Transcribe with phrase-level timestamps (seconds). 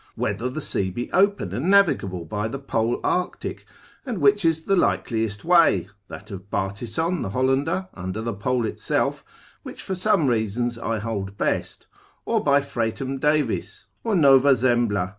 [0.15, 3.67] Whether the sea be open and navigable by the Pole arctic,
[4.03, 9.23] and which is the likeliest way, that of Bartison the Hollander, under the Pole itself,
[9.61, 11.85] which for some reasons I hold best:
[12.25, 15.09] or by Fretum Davis, or Nova Zembla.